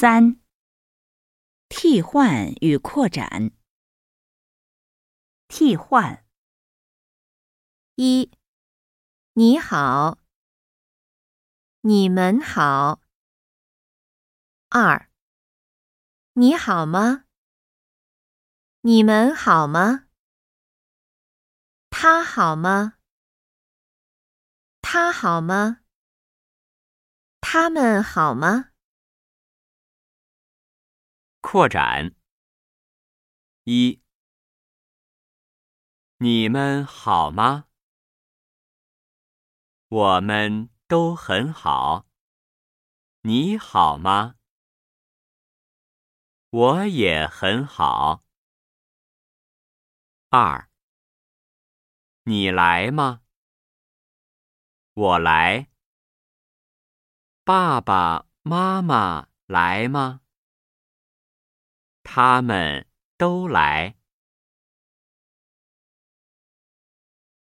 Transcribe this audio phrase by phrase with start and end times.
[0.00, 0.40] 三、
[1.68, 3.50] 替换与扩展。
[5.46, 6.24] 替换：
[7.96, 8.30] 一、
[9.34, 10.16] 你好，
[11.82, 13.02] 你们好。
[14.70, 15.10] 二、
[16.32, 17.26] 你好吗？
[18.80, 20.06] 你们好吗？
[21.90, 22.94] 他好吗？
[24.80, 25.82] 他好吗？
[27.42, 28.69] 他们好吗？
[31.42, 32.14] 扩展：
[33.64, 34.02] 一、
[36.18, 37.66] 你们好吗？
[39.88, 42.06] 我们都很好。
[43.22, 44.36] 你好吗？
[46.50, 48.22] 我也很好。
[50.28, 50.70] 二、
[52.24, 53.22] 你来吗？
[54.92, 55.70] 我来。
[57.42, 60.20] 爸爸妈妈来吗？
[62.12, 63.94] 他们都来。